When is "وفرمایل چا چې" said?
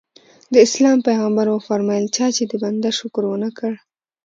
1.49-2.43